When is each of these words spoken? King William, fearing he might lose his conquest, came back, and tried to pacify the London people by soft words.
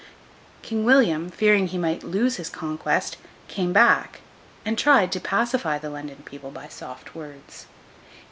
King 0.63 0.83
William, 0.83 1.29
fearing 1.29 1.67
he 1.67 1.77
might 1.77 2.03
lose 2.03 2.37
his 2.37 2.49
conquest, 2.49 3.17
came 3.47 3.71
back, 3.71 4.21
and 4.65 4.75
tried 4.75 5.11
to 5.11 5.19
pacify 5.19 5.77
the 5.77 5.91
London 5.91 6.23
people 6.25 6.49
by 6.49 6.67
soft 6.67 7.13
words. 7.13 7.67